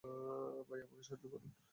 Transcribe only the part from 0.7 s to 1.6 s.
আমাকে সাহায্য করুন।